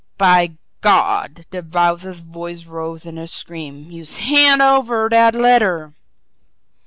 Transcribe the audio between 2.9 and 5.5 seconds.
in a scream "youse hand over dat